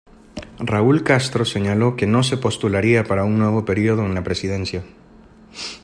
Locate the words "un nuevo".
3.23-3.65